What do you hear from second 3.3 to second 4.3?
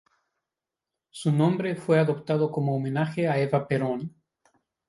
Eva Perón.